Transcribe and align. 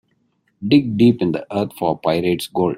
Dig 0.67 0.97
deep 0.97 1.21
in 1.21 1.31
the 1.31 1.45
earth 1.55 1.73
for 1.77 1.95
pirate's 1.99 2.47
gold. 2.47 2.69